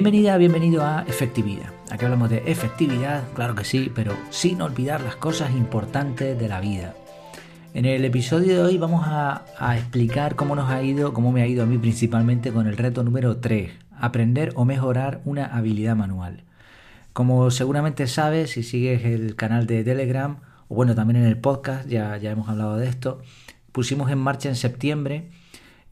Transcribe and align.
Bienvenida, 0.00 0.38
bienvenido 0.38 0.82
a 0.82 1.04
Efectividad. 1.06 1.74
Aquí 1.90 2.06
hablamos 2.06 2.30
de 2.30 2.42
efectividad, 2.46 3.22
claro 3.34 3.54
que 3.54 3.64
sí, 3.64 3.92
pero 3.94 4.16
sin 4.30 4.62
olvidar 4.62 5.02
las 5.02 5.16
cosas 5.16 5.50
importantes 5.50 6.38
de 6.38 6.48
la 6.48 6.58
vida. 6.58 6.94
En 7.74 7.84
el 7.84 8.02
episodio 8.06 8.54
de 8.54 8.62
hoy 8.62 8.78
vamos 8.78 9.04
a, 9.06 9.44
explicar 9.76 10.36
cómo 10.36 10.56
nos 10.56 10.70
ha 10.70 10.82
ido, 10.82 11.12
cómo 11.12 11.32
me 11.32 11.42
ha 11.42 11.46
ido 11.46 11.64
a 11.64 11.66
mí 11.66 11.76
principalmente 11.76 12.50
con 12.50 12.66
el 12.66 12.78
reto 12.78 13.04
número 13.04 13.36
3, 13.36 13.72
aprender 13.98 14.54
o 14.54 14.64
mejorar 14.64 15.20
una 15.26 15.44
habilidad 15.44 15.96
manual. 15.96 16.44
Como 17.12 17.50
seguramente 17.50 18.06
sabes, 18.06 18.52
si 18.52 18.62
sigues 18.62 19.04
el 19.04 19.36
canal 19.36 19.66
de 19.66 19.84
Telegram, 19.84 20.38
o 20.68 20.76
bueno, 20.76 20.94
también 20.94 21.24
en 21.24 21.28
el 21.28 21.36
podcast, 21.36 21.86
ya, 21.86 22.16
ya 22.16 22.30
hemos 22.30 22.48
hablado 22.48 22.78
de 22.78 22.88
esto, 22.88 23.20
pusimos 23.70 24.10
en 24.10 24.16
marcha 24.16 24.48
en 24.48 24.56
septiembre 24.56 25.28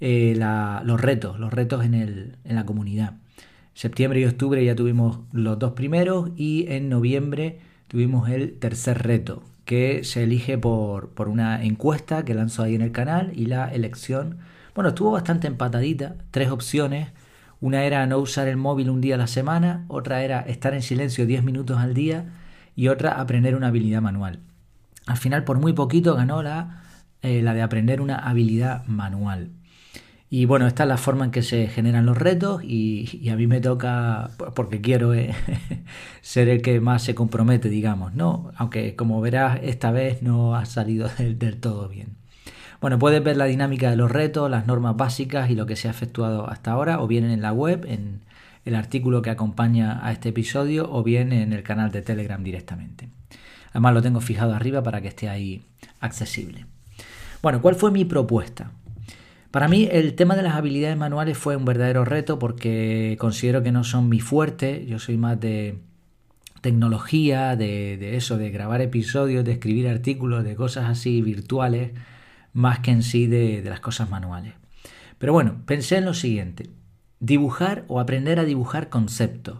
eh, 0.01 0.34
los 0.83 0.98
retos, 0.98 1.38
los 1.38 1.52
retos 1.52 1.84
en, 1.84 1.93
el, 1.93 2.38
en 2.45 2.55
la 2.55 2.65
comunidad. 2.65 3.12
Septiembre 3.78 4.18
y 4.18 4.24
octubre 4.24 4.64
ya 4.64 4.74
tuvimos 4.74 5.20
los 5.30 5.56
dos 5.56 5.74
primeros 5.74 6.30
y 6.34 6.66
en 6.66 6.88
noviembre 6.88 7.60
tuvimos 7.87 8.28
el 8.28 8.59
tercer 8.59 9.04
reto, 9.04 9.45
que 9.66 10.02
se 10.02 10.24
elige 10.24 10.59
por, 10.59 11.10
por 11.10 11.28
una 11.28 11.62
encuesta 11.62 12.24
que 12.24 12.34
lanzó 12.34 12.64
ahí 12.64 12.74
en 12.74 12.82
el 12.82 12.91
canal 12.91 13.30
y 13.37 13.46
la 13.46 13.73
elección, 13.73 14.38
bueno, 14.74 14.88
estuvo 14.88 15.12
bastante 15.12 15.46
empatadita, 15.46 16.16
tres 16.32 16.51
opciones. 16.51 17.10
Una 17.60 17.84
era 17.84 18.04
no 18.09 18.18
usar 18.18 18.48
el 18.48 18.56
móvil 18.56 18.91
un 18.91 19.01
día 19.01 19.14
a 19.14 19.18
la 19.18 19.28
semana, 19.28 19.84
otra 19.87 20.24
era 20.24 20.40
estar 20.40 20.74
en 20.74 20.82
silencio 20.82 21.24
10 21.24 21.45
minutos 21.45 21.79
al 21.79 21.95
día 21.95 22.32
y 22.74 22.88
otra 22.88 23.20
aprender 23.20 23.54
una 23.54 23.68
habilidad 23.68 24.02
manual. 24.02 24.40
Al 25.07 25.18
final, 25.18 25.45
por 25.45 25.60
muy 25.60 25.73
poquito, 25.73 26.16
ganó 26.16 26.42
la, 26.42 26.82
eh, 27.23 27.42
la 27.42 27.54
de 27.54 27.63
aprender 27.63 28.01
una 28.01 28.16
habilidad 28.16 28.85
manual. 28.87 29.51
Y 30.30 30.45
bueno, 30.45 30.66
esta 30.66 30.82
es 30.82 30.88
la 30.88 30.98
forma 30.98 31.24
en 31.24 31.30
que 31.30 31.43
se 31.43 31.68
generan 31.68 32.04
los 32.04 32.18
retos 32.18 32.62
y, 32.62 33.29
a 33.30 33.37
mí 33.37 33.46
me 33.46 33.60
toca, 33.60 34.30
porque 34.54 34.82
quiero 34.82 35.15
eh, 35.15 35.35
ser 36.20 36.51
el 36.51 36.60
que 36.60 36.80
más 36.80 37.02
se 37.02 37.15
compromete, 37.15 37.70
digamos, 37.70 38.15
¿no? 38.15 38.52
Aunque 38.57 38.95
como 38.95 39.23
verás, 39.23 39.59
esta 39.62 39.90
vez 39.90 40.23
no 40.23 40.54
ha 40.54 40.66
salido 40.66 41.09
del, 41.18 41.57
todo 41.60 41.88
bien. 41.88 42.16
Bueno, 42.80 42.98
puedes 42.98 43.24
ver 43.24 43.38
la 43.38 43.46
dinámica 43.46 43.90
de 43.90 43.96
los 43.96 44.10
retos, 44.10 44.51
las 44.51 44.66
normas 44.66 44.96
básicas 44.96 45.51
y 45.51 45.54
lo 45.54 45.66
que 45.66 45.76
se 45.76 45.88
ha 45.88 45.90
efectuado 45.90 46.48
hasta 46.48 46.73
ahora, 46.73 47.01
o 47.01 47.07
bien 47.07 47.24
en 47.24 47.40
la 47.40 47.52
web, 47.52 47.87
en 47.88 48.20
el 48.66 48.74
artículo 48.74 49.23
que 49.23 49.30
acompaña 49.30 50.07
a 50.07 50.13
este 50.13 50.29
episodio, 50.29 50.92
o 50.92 51.02
bien 51.02 51.32
en 51.32 51.54
el 51.54 51.63
canal 51.63 51.90
de 51.90 52.02
Telegram 52.02 52.42
directamente. 52.45 53.09
Además 53.70 53.95
lo 53.95 54.02
tengo 54.02 54.20
fijado 54.20 54.54
arriba 54.54 54.82
para 54.82 55.01
que 55.01 55.09
esté 55.09 55.29
ahí 55.29 55.65
accesible. 56.01 56.66
Bueno, 57.42 57.63
¿cuál 57.63 57.76
fue 57.76 57.90
mi 57.90 58.04
propuesta? 58.04 58.73
Para 59.51 59.66
mí 59.66 59.88
el 59.91 60.15
tema 60.15 60.37
de 60.37 60.43
las 60.43 60.57
habilidades 60.57 60.96
manuales 60.96 61.38
fue 61.38 61.57
un 61.57 61.65
verdadero 61.65 62.04
reto 62.04 62.38
porque 62.38 63.16
considero 63.18 63.63
que 63.63 63.73
no 63.73 63.82
son 63.82 64.09
mi 64.09 64.21
fuerte, 64.21 64.84
yo 64.87 64.99
soy 64.99 65.16
más 65.16 65.41
de 65.41 65.78
tecnología, 66.60 67.56
de, 67.56 68.16
eso, 68.16 68.37
de 68.37 68.50
grabar 68.50 68.82
episodios, 68.82 69.44
de 69.44 69.53
escribir 69.53 69.88
artículos, 69.88 70.44
de 70.44 70.54
cosas 70.54 70.91
así 70.91 71.22
virtuales, 71.22 71.93
más 72.53 72.81
que 72.81 72.91
en 72.91 73.03
sí 73.03 73.26
de, 73.26 73.62
de 73.62 73.71
las 73.71 73.81
cosas 73.81 74.10
manuales. 74.10 74.53
Pero 75.19 75.32
bueno, 75.32 75.62
pensé 75.65 75.97
en 75.97 76.04
lo 76.04 76.15
siguiente, 76.15 76.69
dibujar 77.19 77.84
o 77.88 78.00
aprender 78.00 78.38
a 78.41 78.44
dibujar 78.44 78.91
conceptos. 78.91 79.59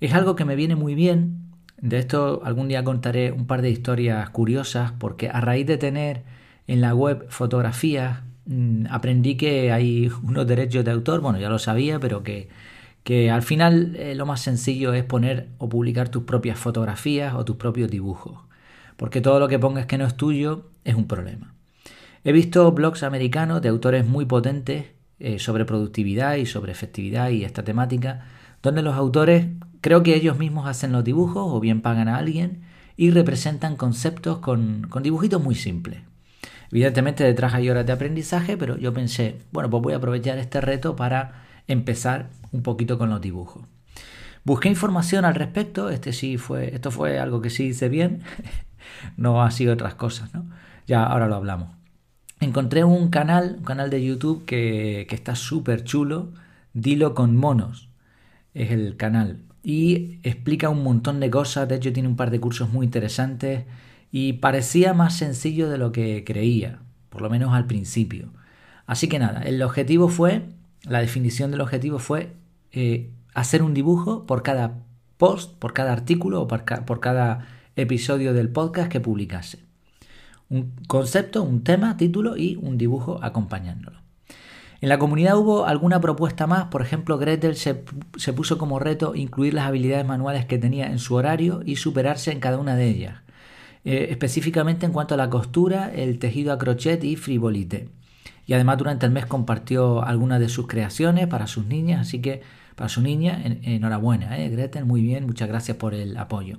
Es 0.00 0.14
algo 0.14 0.34
que 0.34 0.44
me 0.44 0.56
viene 0.56 0.74
muy 0.74 0.96
bien, 0.96 1.46
de 1.80 1.98
esto 1.98 2.40
algún 2.44 2.68
día 2.68 2.82
contaré 2.82 3.30
un 3.30 3.46
par 3.46 3.62
de 3.62 3.70
historias 3.70 4.28
curiosas 4.30 4.92
porque 4.92 5.28
a 5.28 5.40
raíz 5.40 5.66
de 5.66 5.78
tener 5.78 6.24
en 6.66 6.80
la 6.80 6.94
web 6.94 7.26
fotografías 7.28 8.20
aprendí 8.90 9.36
que 9.36 9.72
hay 9.72 10.10
unos 10.22 10.46
derechos 10.46 10.84
de 10.84 10.92
autor, 10.92 11.20
bueno, 11.20 11.38
ya 11.38 11.48
lo 11.48 11.58
sabía, 11.58 11.98
pero 11.98 12.22
que, 12.22 12.48
que 13.02 13.30
al 13.30 13.42
final 13.42 13.96
eh, 13.96 14.14
lo 14.14 14.26
más 14.26 14.40
sencillo 14.40 14.92
es 14.92 15.04
poner 15.04 15.48
o 15.58 15.68
publicar 15.68 16.08
tus 16.08 16.24
propias 16.24 16.58
fotografías 16.58 17.34
o 17.34 17.44
tus 17.44 17.56
propios 17.56 17.90
dibujos, 17.90 18.38
porque 18.96 19.20
todo 19.20 19.40
lo 19.40 19.48
que 19.48 19.58
pongas 19.58 19.86
que 19.86 19.98
no 19.98 20.06
es 20.06 20.16
tuyo 20.16 20.70
es 20.84 20.94
un 20.94 21.06
problema. 21.06 21.54
He 22.24 22.32
visto 22.32 22.70
blogs 22.72 23.02
americanos 23.02 23.62
de 23.62 23.68
autores 23.68 24.06
muy 24.06 24.24
potentes 24.26 24.86
eh, 25.18 25.38
sobre 25.38 25.64
productividad 25.64 26.36
y 26.36 26.46
sobre 26.46 26.72
efectividad 26.72 27.30
y 27.30 27.44
esta 27.44 27.64
temática, 27.64 28.26
donde 28.62 28.82
los 28.82 28.94
autores 28.96 29.46
creo 29.80 30.02
que 30.02 30.14
ellos 30.14 30.38
mismos 30.38 30.68
hacen 30.68 30.92
los 30.92 31.04
dibujos 31.04 31.44
o 31.46 31.60
bien 31.60 31.82
pagan 31.82 32.08
a 32.08 32.16
alguien 32.16 32.62
y 32.96 33.10
representan 33.10 33.76
conceptos 33.76 34.38
con, 34.38 34.86
con 34.88 35.02
dibujitos 35.02 35.42
muy 35.42 35.54
simples. 35.54 36.00
Evidentemente 36.70 37.24
detrás 37.24 37.54
hay 37.54 37.70
horas 37.70 37.86
de 37.86 37.92
aprendizaje, 37.92 38.56
pero 38.56 38.76
yo 38.76 38.92
pensé, 38.92 39.38
bueno, 39.52 39.70
pues 39.70 39.82
voy 39.82 39.92
a 39.92 39.96
aprovechar 39.96 40.38
este 40.38 40.60
reto 40.60 40.96
para 40.96 41.44
empezar 41.68 42.28
un 42.52 42.62
poquito 42.62 42.98
con 42.98 43.10
los 43.10 43.20
dibujos. 43.20 43.64
Busqué 44.44 44.68
información 44.68 45.24
al 45.24 45.34
respecto, 45.34 45.90
este 45.90 46.12
sí 46.12 46.38
fue, 46.38 46.74
esto 46.74 46.90
fue 46.90 47.18
algo 47.18 47.40
que 47.40 47.50
sí 47.50 47.64
hice 47.64 47.88
bien, 47.88 48.22
no 49.16 49.42
ha 49.42 49.50
sido 49.50 49.74
otras 49.74 49.94
cosas, 49.94 50.32
¿no? 50.34 50.46
Ya 50.86 51.04
ahora 51.04 51.26
lo 51.26 51.34
hablamos. 51.34 51.70
Encontré 52.38 52.84
un 52.84 53.08
canal, 53.08 53.56
un 53.58 53.64
canal 53.64 53.90
de 53.90 54.04
YouTube 54.04 54.44
que, 54.44 55.06
que 55.08 55.14
está 55.14 55.34
súper 55.34 55.84
chulo, 55.84 56.32
Dilo 56.74 57.14
con 57.14 57.36
monos, 57.36 57.88
es 58.52 58.70
el 58.70 58.96
canal, 58.96 59.40
y 59.62 60.20
explica 60.22 60.68
un 60.68 60.84
montón 60.84 61.18
de 61.18 61.30
cosas, 61.30 61.68
de 61.68 61.76
hecho 61.76 61.92
tiene 61.92 62.08
un 62.08 62.16
par 62.16 62.30
de 62.30 62.38
cursos 62.38 62.70
muy 62.70 62.84
interesantes, 62.84 63.64
y 64.18 64.32
parecía 64.32 64.94
más 64.94 65.14
sencillo 65.14 65.68
de 65.68 65.76
lo 65.76 65.92
que 65.92 66.24
creía, 66.24 66.78
por 67.10 67.20
lo 67.20 67.28
menos 67.28 67.52
al 67.52 67.66
principio. 67.66 68.30
Así 68.86 69.10
que 69.10 69.18
nada, 69.18 69.42
el 69.42 69.60
objetivo 69.60 70.08
fue, 70.08 70.46
la 70.84 71.00
definición 71.00 71.50
del 71.50 71.60
objetivo 71.60 71.98
fue 71.98 72.32
eh, 72.72 73.10
hacer 73.34 73.62
un 73.62 73.74
dibujo 73.74 74.24
por 74.24 74.42
cada 74.42 74.78
post, 75.18 75.58
por 75.58 75.74
cada 75.74 75.92
artículo 75.92 76.40
o 76.40 76.48
por, 76.48 77.00
cada 77.00 77.46
episodio 77.76 78.32
del 78.32 78.48
podcast 78.48 78.90
que 78.90 79.00
publicase. 79.00 79.58
Un 80.48 80.72
concepto, 80.88 81.42
un 81.42 81.62
tema, 81.62 81.98
título 81.98 82.38
y 82.38 82.56
un 82.56 82.78
dibujo 82.78 83.18
acompañándolo. 83.22 83.98
En 84.80 84.88
la 84.88 84.98
comunidad 84.98 85.36
hubo 85.36 85.66
alguna 85.66 86.00
propuesta 86.00 86.46
más, 86.46 86.68
por 86.68 86.80
ejemplo, 86.80 87.18
Gretel 87.18 87.54
se, 87.54 87.84
se, 88.16 88.32
puso 88.32 88.56
como 88.56 88.78
reto 88.78 89.14
incluir 89.14 89.52
las 89.52 89.66
habilidades 89.66 90.06
manuales 90.06 90.46
que 90.46 90.56
tenía 90.56 90.86
en 90.86 91.00
su 91.00 91.16
horario 91.16 91.60
y 91.66 91.76
superarse 91.76 92.32
en 92.32 92.40
cada 92.40 92.56
una 92.56 92.76
de 92.76 92.88
ellas. 92.88 93.25
Eh, 93.88 94.08
específicamente 94.10 94.84
en 94.84 94.90
cuanto 94.90 95.14
a 95.14 95.16
la 95.16 95.30
costura, 95.30 95.92
el 95.94 96.18
tejido 96.18 96.52
a 96.52 96.58
crochet 96.58 97.04
y 97.04 97.14
frivolité. 97.14 97.88
Y 98.44 98.54
además 98.54 98.78
durante 98.78 99.06
el 99.06 99.12
mes 99.12 99.26
compartió 99.26 100.02
algunas 100.02 100.40
de 100.40 100.48
sus 100.48 100.66
creaciones 100.66 101.28
para 101.28 101.46
sus 101.46 101.66
niñas, 101.66 102.00
así 102.00 102.20
que 102.20 102.42
para 102.74 102.88
su 102.88 103.00
niña, 103.00 103.40
enhorabuena, 103.62 104.40
¿eh? 104.40 104.48
Gretel, 104.48 104.86
muy 104.86 105.02
bien, 105.02 105.24
muchas 105.24 105.46
gracias 105.46 105.76
por 105.76 105.94
el 105.94 106.16
apoyo. 106.16 106.58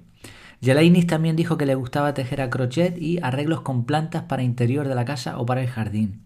Yelainis 0.61 1.05
también 1.05 1.35
dijo 1.35 1.57
que 1.57 1.65
le 1.65 1.75
gustaba 1.75 2.13
tejer 2.13 2.39
a 2.39 2.49
crochet 2.49 2.97
y 2.97 3.19
arreglos 3.21 3.59
con 3.59 3.83
plantas 3.83 4.23
para 4.23 4.43
interior 4.43 4.87
de 4.87 4.95
la 4.95 5.03
casa 5.03 5.37
o 5.37 5.45
para 5.45 5.61
el 5.61 5.67
jardín. 5.67 6.21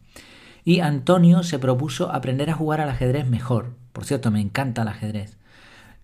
Y 0.64 0.82
Antonio 0.82 1.42
se 1.42 1.58
propuso 1.58 2.12
aprender 2.12 2.52
a 2.52 2.54
jugar 2.54 2.80
al 2.80 2.90
ajedrez 2.90 3.28
mejor. 3.28 3.74
Por 3.92 4.06
cierto, 4.06 4.30
me 4.30 4.40
encanta 4.40 4.84
el 4.84 4.90
ajedrez. 4.90 5.41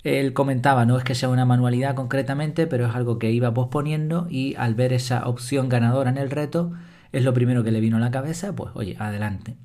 Él 0.03 0.33
comentaba, 0.33 0.85
no 0.85 0.97
es 0.97 1.03
que 1.03 1.15
sea 1.15 1.29
una 1.29 1.45
manualidad 1.45 1.95
concretamente, 1.95 2.67
pero 2.67 2.85
es 2.85 2.95
algo 2.95 3.19
que 3.19 3.31
iba 3.31 3.53
posponiendo 3.53 4.27
y 4.29 4.55
al 4.55 4.75
ver 4.75 4.93
esa 4.93 5.27
opción 5.27 5.69
ganadora 5.69 6.09
en 6.09 6.17
el 6.17 6.29
reto, 6.29 6.71
es 7.11 7.23
lo 7.23 7.33
primero 7.33 7.63
que 7.63 7.71
le 7.71 7.81
vino 7.81 7.97
a 7.97 7.99
la 8.01 8.11
cabeza, 8.11 8.55
pues 8.55 8.71
oye, 8.75 8.95
adelante. 8.99 9.57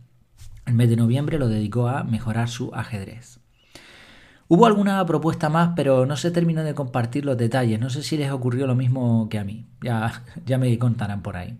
El 0.66 0.74
mes 0.74 0.88
de 0.88 0.96
noviembre 0.96 1.38
lo 1.38 1.48
dedicó 1.48 1.88
a 1.88 2.04
mejorar 2.04 2.48
su 2.48 2.74
ajedrez. 2.74 3.40
Hubo 4.48 4.66
alguna 4.66 5.04
propuesta 5.06 5.48
más, 5.48 5.72
pero 5.74 6.06
no 6.06 6.16
se 6.16 6.30
terminó 6.30 6.62
de 6.62 6.74
compartir 6.74 7.24
los 7.24 7.38
detalles. 7.38 7.80
No 7.80 7.90
sé 7.90 8.02
si 8.02 8.16
les 8.16 8.30
ocurrió 8.30 8.66
lo 8.66 8.74
mismo 8.74 9.28
que 9.28 9.38
a 9.38 9.44
mí. 9.44 9.66
Ya, 9.82 10.24
ya 10.46 10.58
me 10.58 10.78
contarán 10.78 11.22
por 11.22 11.36
ahí. 11.36 11.58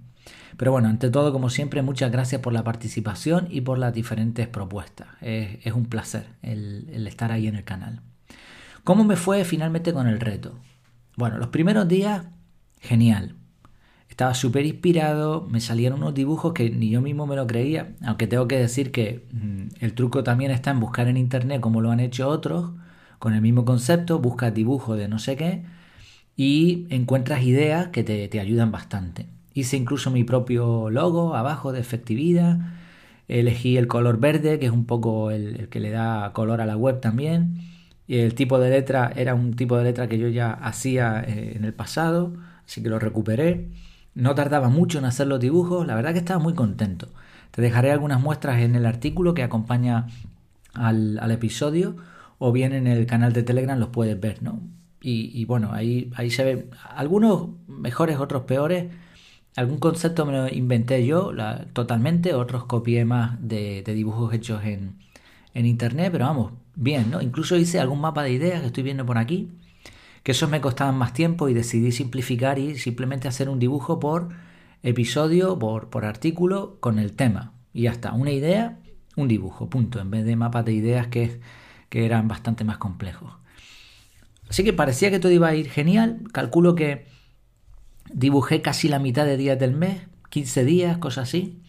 Pero 0.57 0.73
bueno, 0.73 0.89
ante 0.89 1.11
todo, 1.11 1.33
como 1.33 1.49
siempre, 1.51 1.83
muchas 1.83 2.13
gracias 2.13 2.41
por 2.43 2.53
la 2.53 2.65
participación 2.65 3.49
y 3.51 3.63
por 3.63 3.79
las 3.79 3.95
diferentes 3.95 4.47
propuestas. 4.47 5.09
Es, 5.21 5.73
un 5.73 5.87
placer 5.87 6.27
el 6.43 7.07
estar 7.07 7.33
ahí 7.33 7.49
en 7.49 7.57
el 7.57 7.65
canal. 7.65 8.03
¿Cómo 8.85 9.05
me 9.05 9.15
fue 9.15 9.45
finalmente 9.45 9.93
con 9.93 10.09
el 10.09 10.19
reto? 10.19 10.59
Bueno, 11.17 11.39
los 11.39 11.49
primeros 11.49 11.87
días, 11.87 12.27
genial. 12.81 13.37
Estaba 14.09 14.35
súper 14.35 14.67
inspirado, 14.67 15.47
me 15.49 15.61
salían 15.61 15.93
unos 15.93 16.15
dibujos 16.15 16.53
que 16.53 16.69
ni 16.69 16.91
yo 16.91 17.01
mismo 17.01 17.25
me 17.27 17.37
lo 17.37 17.47
creía, 17.47 17.95
aunque 18.05 18.27
tengo 18.27 18.49
que 18.49 18.59
decir 18.59 18.91
que 18.91 19.25
mm, 19.33 19.85
el 19.85 19.95
truco 19.95 20.25
también 20.25 20.51
está 20.51 20.73
en 20.73 20.81
buscar 20.81 21.07
en 21.07 21.17
internet 21.17 21.61
como 21.61 21.81
lo 21.81 21.93
han 21.93 22.01
hecho 22.01 22.29
otros, 22.29 22.73
con 23.21 23.35
el 23.35 23.41
mismo 23.41 23.65
concepto, 23.65 24.19
buscas 24.19 24.53
dibujos 24.53 24.99
de 24.99 25.07
no 25.07 25.21
sé 25.21 25.37
qué 25.37 25.63
y 26.37 26.87
encuentras 26.91 27.45
ideas 27.45 27.89
que 27.89 28.03
te, 28.03 28.41
ayudan 28.41 28.73
bastante. 28.73 29.27
Hice 29.55 29.77
incluso 29.77 30.11
mi 30.11 30.25
propio 30.25 30.91
logo 30.91 31.37
abajo 31.37 31.73
de 31.73 31.81
efectividad, 31.81 32.59
elegí 33.29 33.77
el 33.77 33.87
color 33.87 34.19
verde, 34.19 34.59
que 34.59 34.67
es 34.67 34.73
un 34.73 34.87
poco 34.87 35.31
el 35.31 35.69
que 35.69 35.79
le 35.79 35.91
da 35.91 36.33
color 36.33 36.61
a 36.61 36.67
la 36.67 36.77
web 36.77 37.01
también 37.01 37.73
y 38.07 38.19
el 38.19 38.35
tipo 38.35 38.59
de 38.59 38.71
letra 38.71 39.13
era 39.15 39.35
un 39.35 39.55
tipo 39.55 39.77
de 39.77 39.85
letra 39.85 40.09
que 40.09 40.19
yo 40.19 40.29
ya 40.29 40.53
hacía 40.53 41.21
eh, 41.27 41.55
en 41.57 41.65
el 41.65 41.73
pasado, 41.73 42.35
así 42.65 42.83
que 42.83 42.89
lo 42.89 42.99
recuperé. 42.99 43.69
No 44.15 44.35
tardaba 44.35 44.69
mucho 44.69 44.99
en 44.99 45.05
hacer 45.05 45.27
los 45.27 45.41
dibujos, 45.41 45.87
la 45.87 45.95
verdad 45.95 46.13
que 46.13 46.19
estaba 46.19 46.39
muy 46.39 46.55
contento. 46.55 47.09
Te 47.51 47.63
dejaré 47.63 47.93
algunas 47.93 48.21
muestras 48.21 48.61
en 48.61 48.75
el 48.77 48.87
artículo 48.87 49.35
que 49.35 49.43
acompaña 49.43 50.07
al, 50.75 51.31
episodio 51.31 51.97
o 52.39 52.53
bien 52.53 52.73
en 52.73 52.87
el 52.87 53.07
canal 53.07 53.33
de 53.33 53.43
Telegram 53.43 53.79
los 53.79 53.91
puedes 53.91 54.19
ver, 54.19 54.43
¿no? 54.43 54.61
Y, 55.05 55.45
bueno, 55.47 55.73
ahí, 55.73 56.13
ahí 56.15 56.31
se 56.31 56.45
ven 56.45 56.71
algunos 56.95 57.49
mejores, 57.67 58.19
otros 58.19 58.45
peores. 58.45 58.93
Algún 59.57 59.79
concepto 59.79 60.25
me 60.27 60.33
lo 60.33 60.49
inventé 60.49 61.05
yo 61.05 61.33
totalmente, 61.73 62.35
otros 62.35 62.67
copié 62.67 63.05
más 63.05 63.37
de, 63.41 63.83
dibujos 63.85 64.33
hechos 64.33 64.63
en, 64.65 64.99
en, 65.55 65.67
internet, 65.67 66.11
pero 66.13 66.27
vamos, 66.27 66.53
bien, 66.75 67.11
¿no? 67.11 67.21
Incluso 67.21 67.57
hice 67.57 67.81
algún 67.81 68.01
mapa 68.01 68.23
de 68.23 68.33
ideas 68.33 68.61
que 68.61 68.67
estoy 68.69 68.83
viendo 68.83 69.07
por 69.07 69.19
aquí, 69.19 69.51
que 70.23 70.33
esos 70.33 70.51
me 70.51 70.61
costaban 70.61 70.97
más 70.97 71.13
tiempo 71.13 71.49
y 71.49 71.55
decidí 71.55 71.93
simplificar 71.93 72.59
y 72.59 72.77
simplemente 72.77 73.29
hacer 73.29 73.49
un 73.49 73.59
dibujo 73.59 73.99
por 73.99 74.31
episodio, 74.83 75.59
por, 75.59 75.91
por 75.91 76.05
artículo, 76.05 76.77
con 76.81 76.99
el 76.99 77.13
tema. 77.13 77.53
Y 77.73 77.83
ya 77.83 77.93
está, 77.93 78.13
una 78.13 78.31
idea, 78.31 78.79
un 79.17 79.29
dibujo, 79.29 79.69
punto, 79.69 80.01
en 80.01 80.11
vez 80.11 80.25
de 80.25 80.37
mapas 80.37 80.65
de 80.65 80.73
ideas 80.73 81.07
que, 81.09 81.41
que 81.89 82.05
eran 82.05 82.29
bastante 82.29 82.65
más 82.65 82.79
complejos. 82.79 83.33
Así 84.49 84.65
que 84.65 84.73
parecía 84.73 85.11
que 85.11 85.19
todo 85.19 85.33
iba 85.33 85.49
a 85.49 85.55
ir 85.55 85.71
genial. 85.71 86.21
Calculo 86.33 86.75
que 86.75 87.07
dibujé 88.13 88.61
casi 88.61 88.89
la 88.89 88.99
mitad 88.99 89.25
de 89.25 89.37
días 89.37 89.59
del 89.59 89.73
mes, 89.73 90.03
15 90.29 90.65
días, 90.65 90.99
cosas 90.99 91.29
así. 91.29 91.62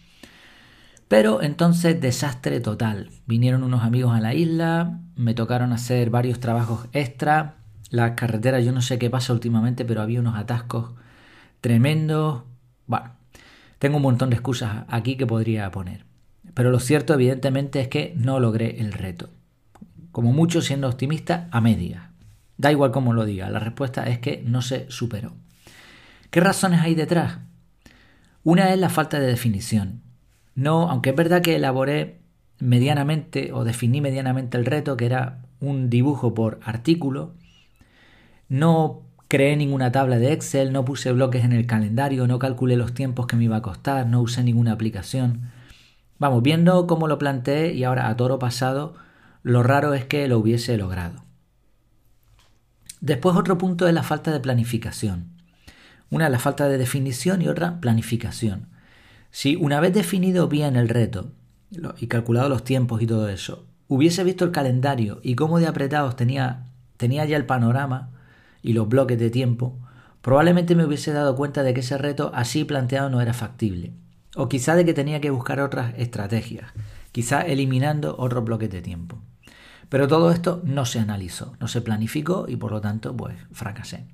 Pero 1.08 1.42
entonces 1.42 2.00
desastre 2.00 2.60
total. 2.60 3.10
Vinieron 3.26 3.62
unos 3.62 3.82
amigos 3.82 4.14
a 4.16 4.20
la 4.20 4.34
isla, 4.34 5.00
me 5.16 5.34
tocaron 5.34 5.72
hacer 5.72 6.10
varios 6.10 6.40
trabajos 6.40 6.88
extra. 6.92 7.56
La 7.90 8.16
carretera, 8.16 8.60
yo 8.60 8.72
no 8.72 8.82
sé 8.82 8.98
qué 8.98 9.10
pasa 9.10 9.32
últimamente, 9.32 9.84
pero 9.84 10.02
había 10.02 10.20
unos 10.20 10.36
atascos 10.36 10.92
tremendos. 11.60 12.42
Bueno, 12.86 13.12
tengo 13.78 13.98
un 13.98 14.02
montón 14.02 14.30
de 14.30 14.36
excusas 14.36 14.84
aquí 14.88 15.16
que 15.16 15.26
podría 15.26 15.70
poner. 15.70 16.04
Pero 16.54 16.70
lo 16.70 16.80
cierto, 16.80 17.14
evidentemente, 17.14 17.80
es 17.80 17.88
que 17.88 18.14
no 18.16 18.40
logré 18.40 18.80
el 18.80 18.92
reto. 18.92 19.30
Como 20.10 20.32
mucho, 20.32 20.62
siendo 20.62 20.88
optimista, 20.88 21.48
a 21.50 21.60
medias. 21.60 22.02
Da 22.56 22.70
igual 22.70 22.92
cómo 22.92 23.12
lo 23.12 23.24
diga, 23.24 23.50
la 23.50 23.58
respuesta 23.58 24.04
es 24.04 24.20
que 24.20 24.42
no 24.46 24.62
se 24.62 24.90
superó. 24.90 25.34
¿Qué 26.30 26.40
razones 26.40 26.80
hay 26.80 26.94
detrás? 26.94 27.38
Una 28.44 28.72
es 28.72 28.78
la 28.78 28.90
falta 28.90 29.18
de 29.18 29.26
definición. 29.26 30.03
No, 30.54 30.88
aunque 30.90 31.10
es 31.10 31.16
verdad 31.16 31.42
que 31.42 31.56
elaboré 31.56 32.20
medianamente 32.58 33.52
o 33.52 33.64
definí 33.64 34.00
medianamente 34.00 34.56
el 34.56 34.66
reto, 34.66 34.96
que 34.96 35.06
era 35.06 35.42
un 35.60 35.90
dibujo 35.90 36.34
por 36.34 36.60
artículo, 36.64 37.34
no 38.48 39.02
creé 39.28 39.56
ninguna 39.56 39.90
tabla 39.90 40.18
de 40.18 40.32
Excel, 40.32 40.72
no 40.72 40.84
puse 40.84 41.12
bloques 41.12 41.44
en 41.44 41.52
el 41.52 41.66
calendario, 41.66 42.26
no 42.26 42.38
calculé 42.38 42.76
los 42.76 42.94
tiempos 42.94 43.26
que 43.26 43.36
me 43.36 43.44
iba 43.44 43.56
a 43.56 43.62
costar, 43.62 44.06
no 44.06 44.20
usé 44.20 44.44
ninguna 44.44 44.72
aplicación. 44.72 45.50
Vamos, 46.18 46.42
viendo 46.42 46.86
cómo 46.86 47.08
lo 47.08 47.18
planteé 47.18 47.74
y 47.74 47.84
ahora 47.84 48.08
a 48.08 48.16
toro 48.16 48.38
pasado, 48.38 48.94
lo 49.42 49.62
raro 49.62 49.94
es 49.94 50.04
que 50.04 50.28
lo 50.28 50.38
hubiese 50.38 50.76
logrado. 50.76 51.24
Después 53.00 53.36
otro 53.36 53.58
punto 53.58 53.88
es 53.88 53.94
la 53.94 54.02
falta 54.02 54.30
de 54.30 54.40
planificación. 54.40 55.32
Una 56.10 56.28
la 56.28 56.38
falta 56.38 56.68
de 56.68 56.78
definición 56.78 57.42
y 57.42 57.48
otra 57.48 57.80
planificación. 57.80 58.68
Si 59.36 59.56
una 59.56 59.80
vez 59.80 59.92
definido 59.92 60.46
bien 60.46 60.76
el 60.76 60.88
reto 60.88 61.32
y 61.98 62.06
calculado 62.06 62.48
los 62.48 62.62
tiempos 62.62 63.02
y 63.02 63.06
todo 63.08 63.28
eso, 63.28 63.66
hubiese 63.88 64.22
visto 64.22 64.44
el 64.44 64.52
calendario 64.52 65.18
y 65.24 65.34
cómo 65.34 65.58
de 65.58 65.66
apretados 65.66 66.14
tenía, 66.14 66.66
tenía 66.98 67.24
ya 67.24 67.36
el 67.36 67.44
panorama 67.44 68.10
y 68.62 68.74
los 68.74 68.88
bloques 68.88 69.18
de 69.18 69.30
tiempo, 69.30 69.76
probablemente 70.22 70.76
me 70.76 70.84
hubiese 70.84 71.12
dado 71.12 71.34
cuenta 71.34 71.64
de 71.64 71.74
que 71.74 71.80
ese 71.80 71.98
reto 71.98 72.30
así 72.32 72.62
planteado 72.62 73.10
no 73.10 73.20
era 73.20 73.34
factible. 73.34 73.92
O 74.36 74.48
quizá 74.48 74.76
de 74.76 74.84
que 74.84 74.94
tenía 74.94 75.20
que 75.20 75.30
buscar 75.30 75.58
otras 75.58 75.94
estrategias, 75.98 76.70
quizá 77.10 77.40
eliminando 77.40 78.14
otros 78.16 78.44
bloques 78.44 78.70
de 78.70 78.82
tiempo. 78.82 79.18
Pero 79.88 80.06
todo 80.06 80.30
esto 80.30 80.62
no 80.62 80.86
se 80.86 81.00
analizó, 81.00 81.56
no 81.58 81.66
se 81.66 81.80
planificó 81.80 82.46
y 82.46 82.54
por 82.54 82.70
lo 82.70 82.80
tanto 82.80 83.16
pues 83.16 83.34
fracasé. 83.50 84.06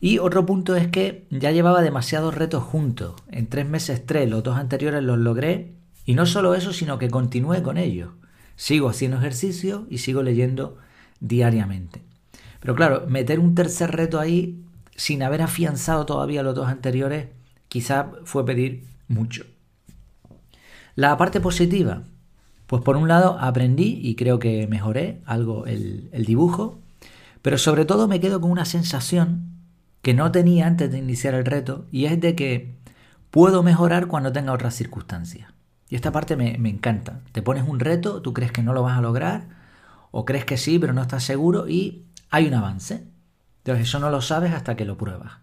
Y 0.00 0.18
otro 0.18 0.44
punto 0.44 0.76
es 0.76 0.88
que 0.88 1.26
ya 1.30 1.50
llevaba 1.52 1.82
demasiados 1.82 2.34
retos 2.34 2.62
juntos. 2.62 3.14
En 3.30 3.46
tres 3.46 3.66
meses 3.66 4.04
tres, 4.04 4.28
los 4.28 4.42
dos 4.42 4.56
anteriores 4.56 5.02
los 5.02 5.18
logré. 5.18 5.74
Y 6.04 6.14
no 6.14 6.26
solo 6.26 6.54
eso, 6.54 6.72
sino 6.72 6.98
que 6.98 7.10
continué 7.10 7.62
con 7.62 7.78
ellos. 7.78 8.10
Sigo 8.56 8.88
haciendo 8.88 9.18
ejercicio 9.18 9.86
y 9.90 9.98
sigo 9.98 10.22
leyendo 10.22 10.78
diariamente. 11.20 12.02
Pero 12.60 12.74
claro, 12.74 13.04
meter 13.08 13.40
un 13.40 13.54
tercer 13.54 13.92
reto 13.92 14.18
ahí 14.18 14.62
sin 14.96 15.22
haber 15.22 15.42
afianzado 15.42 16.06
todavía 16.06 16.42
los 16.42 16.54
dos 16.54 16.68
anteriores, 16.68 17.28
quizá 17.68 18.10
fue 18.24 18.44
pedir 18.44 18.84
mucho. 19.08 19.44
La 20.94 21.16
parte 21.16 21.40
positiva, 21.40 22.04
pues 22.66 22.82
por 22.82 22.96
un 22.96 23.06
lado 23.06 23.36
aprendí 23.38 24.00
y 24.02 24.16
creo 24.16 24.38
que 24.38 24.66
mejoré 24.66 25.20
algo 25.26 25.66
el, 25.66 26.10
dibujo, 26.26 26.80
pero 27.42 27.58
sobre 27.58 27.84
todo 27.84 28.08
me 28.08 28.20
quedo 28.20 28.40
con 28.40 28.50
una 28.50 28.64
sensación 28.64 29.55
que 30.06 30.14
no 30.14 30.30
tenía 30.30 30.68
antes 30.68 30.92
de 30.92 30.98
iniciar 30.98 31.34
el 31.34 31.44
reto 31.44 31.88
y 31.90 32.04
es 32.04 32.20
de 32.20 32.36
que 32.36 32.78
puedo 33.32 33.64
mejorar 33.64 34.06
cuando 34.06 34.30
tenga 34.30 34.52
otras 34.52 34.72
circunstancias. 34.72 35.52
Y 35.88 35.96
esta 35.96 36.12
parte 36.12 36.36
me, 36.36 36.58
me, 36.58 36.68
encanta. 36.68 37.22
Te 37.32 37.42
pones 37.42 37.66
un 37.66 37.80
reto, 37.80 38.22
tú 38.22 38.32
crees 38.32 38.52
que 38.52 38.62
no 38.62 38.72
lo 38.72 38.84
vas 38.84 38.96
a 38.96 39.00
lograr, 39.00 39.48
o 40.12 40.24
crees 40.24 40.44
que 40.44 40.58
sí, 40.58 40.78
pero 40.78 40.92
no 40.92 41.02
estás 41.02 41.24
seguro, 41.24 41.68
y 41.68 42.06
hay 42.30 42.46
un 42.46 42.54
avance. 42.54 43.02
Entonces 43.64 43.88
eso 43.88 43.98
no 43.98 44.10
lo 44.10 44.22
sabes 44.22 44.52
hasta 44.52 44.76
que 44.76 44.84
lo 44.84 44.96
pruebas. 44.96 45.38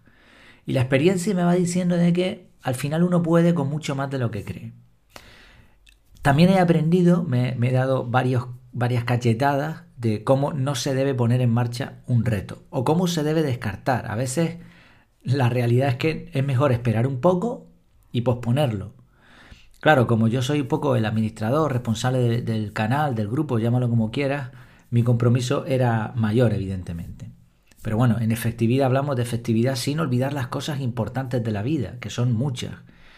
Y 0.64 0.72
la 0.72 0.80
experiencia 0.80 1.34
me 1.34 1.44
va 1.44 1.52
diciendo 1.52 1.98
de 1.98 2.14
que 2.14 2.48
al 2.62 2.74
final 2.74 3.02
uno 3.02 3.22
puede 3.22 3.52
con 3.52 3.68
mucho 3.68 3.94
más 3.94 4.08
de 4.08 4.16
lo 4.16 4.30
que 4.30 4.46
cree. 4.46 4.72
También 6.22 6.48
he 6.48 6.58
aprendido, 6.58 7.22
me, 7.22 7.50
he 7.50 7.72
dado 7.72 8.06
varios, 8.06 8.46
varias 8.74 9.04
cachetadas 9.04 9.84
de 9.96 10.24
cómo 10.24 10.52
no 10.52 10.74
se 10.74 10.94
debe 10.94 11.14
poner 11.14 11.40
en 11.40 11.50
marcha 11.50 12.02
un 12.06 12.24
reto 12.24 12.64
o 12.68 12.84
cómo 12.84 13.06
se 13.06 13.22
debe 13.22 13.42
descartar. 13.42 14.10
A 14.10 14.16
veces 14.16 14.58
la 15.22 15.48
realidad 15.48 15.88
es 15.88 15.96
que 15.96 16.30
es 16.34 16.44
mejor 16.44 16.72
esperar 16.72 17.06
un 17.06 17.20
poco 17.20 17.68
y 18.12 18.20
posponerlo. 18.20 18.92
Claro, 19.80 20.06
como 20.06 20.28
yo 20.28 20.42
soy 20.42 20.60
un 20.60 20.68
poco 20.68 20.96
el 20.96 21.06
administrador, 21.06 21.72
responsable 21.72 22.42
del 22.42 22.72
canal, 22.72 23.14
del 23.14 23.28
grupo, 23.28 23.58
llámalo 23.58 23.88
como 23.88 24.10
quieras, 24.10 24.50
mi 24.90 25.02
compromiso 25.02 25.66
era 25.66 26.12
mayor, 26.16 26.52
evidentemente. 26.52 27.30
Pero 27.82 27.96
bueno, 27.98 28.18
en 28.18 28.32
efectividad 28.32 28.86
hablamos 28.86 29.14
de 29.16 29.22
efectividad 29.22 29.76
sin 29.76 30.00
olvidar 30.00 30.32
las 30.32 30.46
cosas 30.48 30.80
importantes 30.80 31.44
de 31.44 31.52
la 31.52 31.62
vida, 31.62 31.98
que 32.00 32.10
son 32.10 32.32
muchas. 32.32 32.72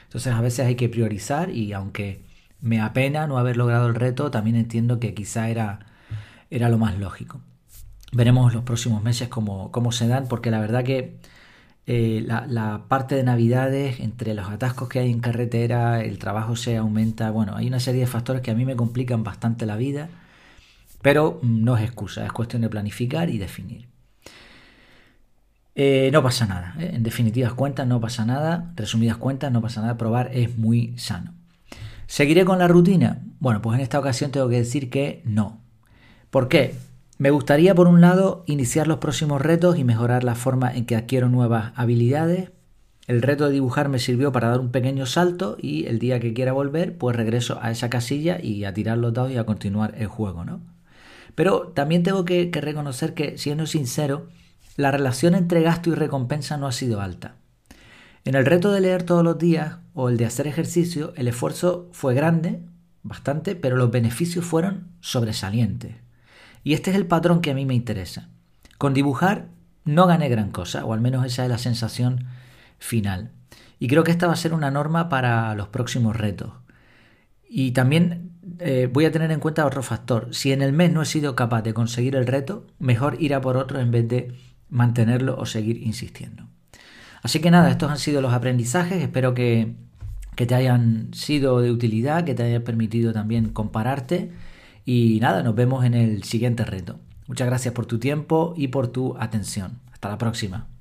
Entonces 0.04 0.32
a 0.32 0.40
veces 0.40 0.66
hay 0.66 0.74
que 0.74 0.88
priorizar 0.88 1.50
y 1.50 1.72
aunque 1.72 2.25
me 2.66 2.80
apena 2.80 3.26
no 3.26 3.38
haber 3.38 3.56
logrado 3.56 3.86
el 3.86 3.94
reto, 3.94 4.30
también 4.30 4.56
entiendo 4.56 4.98
que 4.98 5.14
quizá 5.14 5.48
era, 5.48 5.86
era 6.50 6.68
lo 6.68 6.78
más 6.78 6.98
lógico. 6.98 7.40
Veremos 8.12 8.52
los 8.54 8.64
próximos 8.64 9.02
meses 9.02 9.28
cómo, 9.28 9.70
cómo 9.70 9.92
se 9.92 10.08
dan, 10.08 10.26
porque 10.28 10.50
la 10.50 10.60
verdad 10.60 10.84
que 10.84 11.18
eh, 11.86 12.24
la, 12.26 12.82
parte 12.88 13.14
de 13.14 13.22
Navidades, 13.22 14.00
entre 14.00 14.34
los 14.34 14.48
atascos 14.48 14.88
que 14.88 14.98
hay 14.98 15.10
en 15.12 15.20
carretera, 15.20 16.02
el 16.02 16.18
trabajo 16.18 16.56
se 16.56 16.76
aumenta, 16.76 17.30
bueno, 17.30 17.54
hay 17.56 17.68
una 17.68 17.78
serie 17.80 18.00
de 18.00 18.06
factores 18.08 18.42
que 18.42 18.50
a 18.50 18.54
mí 18.54 18.64
me 18.64 18.74
complican 18.74 19.22
bastante 19.22 19.66
la 19.66 19.76
vida, 19.76 20.08
pero 21.02 21.38
no 21.42 21.76
es 21.76 21.84
excusa, 21.84 22.26
es 22.26 22.32
cuestión 22.32 22.62
de 22.62 22.68
planificar 22.68 23.30
y 23.30 23.38
definir. 23.38 23.88
Eh, 25.76 26.10
no 26.12 26.22
pasa 26.22 26.46
nada, 26.46 26.74
¿eh? 26.80 26.90
en 26.94 27.02
definitivas 27.04 27.52
cuentas 27.52 27.86
no 27.86 28.00
pasa 28.00 28.24
nada, 28.24 28.72
resumidas 28.76 29.18
cuentas 29.18 29.52
no 29.52 29.60
pasa 29.60 29.82
nada, 29.82 29.96
probar 29.96 30.30
es 30.32 30.56
muy 30.58 30.98
sano. 30.98 31.35
¿Seguiré 32.06 32.44
con 32.44 32.58
la 32.58 32.68
rutina? 32.68 33.22
Bueno, 33.40 33.60
pues 33.60 33.76
en 33.76 33.82
esta 33.82 33.98
ocasión 33.98 34.30
tengo 34.30 34.48
que 34.48 34.56
decir 34.56 34.90
que 34.90 35.22
no. 35.24 35.60
¿Por 36.30 36.48
qué? 36.48 36.74
Me 37.18 37.30
gustaría, 37.30 37.74
por 37.74 37.88
un 37.88 38.00
lado, 38.00 38.44
iniciar 38.46 38.86
los 38.86 38.98
próximos 38.98 39.40
retos 39.40 39.78
y 39.78 39.84
mejorar 39.84 40.22
la 40.22 40.34
forma 40.34 40.72
en 40.72 40.86
que 40.86 40.96
adquiero 40.96 41.28
nuevas 41.28 41.72
habilidades. 41.74 42.50
El 43.06 43.22
reto 43.22 43.46
de 43.46 43.54
dibujar 43.54 43.88
me 43.88 43.98
sirvió 43.98 44.32
para 44.32 44.48
dar 44.50 44.60
un 44.60 44.70
pequeño 44.70 45.06
salto 45.06 45.56
y 45.60 45.86
el 45.86 45.98
día 45.98 46.20
que 46.20 46.34
quiera 46.34 46.52
volver, 46.52 46.96
pues 46.96 47.16
regreso 47.16 47.58
a 47.62 47.70
esa 47.70 47.88
casilla 47.90 48.38
y 48.40 48.64
a 48.64 48.74
tirar 48.74 48.98
los 48.98 49.14
dados 49.14 49.32
y 49.32 49.38
a 49.38 49.46
continuar 49.46 49.94
el 49.96 50.08
juego, 50.08 50.44
¿no? 50.44 50.60
Pero 51.34 51.72
también 51.74 52.02
tengo 52.02 52.24
que, 52.24 52.50
que 52.50 52.60
reconocer 52.60 53.14
que, 53.14 53.38
siendo 53.38 53.66
sincero, 53.66 54.28
la 54.76 54.90
relación 54.90 55.34
entre 55.34 55.62
gasto 55.62 55.90
y 55.90 55.94
recompensa 55.94 56.56
no 56.56 56.66
ha 56.66 56.72
sido 56.72 57.00
alta. 57.00 57.36
En 58.24 58.34
el 58.34 58.44
reto 58.44 58.72
de 58.72 58.80
leer 58.80 59.04
todos 59.04 59.24
los 59.24 59.38
días 59.38 59.76
o 59.98 60.10
el 60.10 60.18
de 60.18 60.26
hacer 60.26 60.46
ejercicio, 60.46 61.14
el 61.16 61.26
esfuerzo 61.26 61.88
fue 61.90 62.14
grande, 62.14 62.60
bastante, 63.02 63.56
pero 63.56 63.76
los 63.76 63.90
beneficios 63.90 64.44
fueron 64.44 64.88
sobresalientes. 65.00 65.96
Y 66.62 66.74
este 66.74 66.90
es 66.90 66.96
el 66.96 67.06
patrón 67.06 67.40
que 67.40 67.50
a 67.50 67.54
mí 67.54 67.64
me 67.64 67.74
interesa. 67.74 68.28
Con 68.76 68.92
dibujar 68.92 69.48
no 69.86 70.06
gané 70.06 70.28
gran 70.28 70.50
cosa, 70.50 70.84
o 70.84 70.92
al 70.92 71.00
menos 71.00 71.24
esa 71.24 71.44
es 71.44 71.48
la 71.50 71.56
sensación 71.56 72.26
final. 72.78 73.30
Y 73.78 73.88
creo 73.88 74.04
que 74.04 74.10
esta 74.10 74.26
va 74.26 74.34
a 74.34 74.36
ser 74.36 74.52
una 74.52 74.70
norma 74.70 75.08
para 75.08 75.54
los 75.54 75.68
próximos 75.68 76.14
retos. 76.14 76.52
Y 77.48 77.70
también 77.70 78.32
eh, 78.58 78.90
voy 78.92 79.06
a 79.06 79.12
tener 79.12 79.30
en 79.30 79.40
cuenta 79.40 79.64
otro 79.64 79.82
factor. 79.82 80.28
Si 80.34 80.52
en 80.52 80.60
el 80.60 80.74
mes 80.74 80.92
no 80.92 81.00
he 81.00 81.06
sido 81.06 81.34
capaz 81.34 81.62
de 81.62 81.72
conseguir 81.72 82.16
el 82.16 82.26
reto, 82.26 82.66
mejor 82.78 83.16
ir 83.18 83.32
a 83.32 83.40
por 83.40 83.56
otro 83.56 83.80
en 83.80 83.90
vez 83.90 84.06
de 84.06 84.34
mantenerlo 84.68 85.38
o 85.38 85.46
seguir 85.46 85.82
insistiendo. 85.82 86.48
Así 87.22 87.40
que 87.40 87.50
nada, 87.50 87.70
estos 87.70 87.90
han 87.90 87.98
sido 87.98 88.20
los 88.20 88.34
aprendizajes, 88.34 89.02
espero 89.02 89.32
que, 90.36 90.46
te 90.46 90.54
hayan 90.54 91.12
sido 91.12 91.60
de 91.60 91.70
utilidad, 91.70 92.24
que 92.24 92.34
te 92.34 92.44
hayan 92.44 92.62
permitido 92.62 93.12
también 93.12 93.48
compararte 93.48 94.30
y 94.84 95.18
nada, 95.20 95.42
nos 95.42 95.54
vemos 95.54 95.84
en 95.84 95.94
el 95.94 96.22
siguiente 96.22 96.64
reto. 96.64 97.00
Muchas 97.26 97.48
gracias 97.48 97.74
por 97.74 97.86
tu 97.86 97.98
tiempo 97.98 98.54
y 98.56 98.68
por 98.68 98.88
tu 98.88 99.16
atención. 99.18 99.80
Hasta 99.92 100.08
la 100.08 100.18
próxima. 100.18 100.75